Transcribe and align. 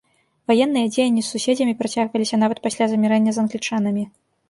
Ваенныя 0.51 0.87
дзеянні 0.93 1.21
з 1.27 1.35
суседзямі 1.35 1.77
працягваліся 1.83 2.35
нават 2.47 2.65
пасля 2.67 2.85
замірэння 2.97 3.31
з 3.39 3.45
англічанамі. 3.47 4.03